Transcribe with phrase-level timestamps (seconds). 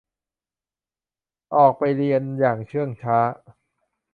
[1.55, 3.17] ออกไปเรียนอย่างเชื่องช้า